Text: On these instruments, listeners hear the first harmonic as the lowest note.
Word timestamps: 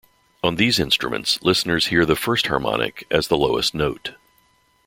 On 0.41 0.55
these 0.55 0.79
instruments, 0.79 1.37
listeners 1.43 1.85
hear 1.89 2.07
the 2.07 2.15
first 2.15 2.47
harmonic 2.47 3.05
as 3.11 3.27
the 3.27 3.37
lowest 3.37 3.75
note. 3.75 4.15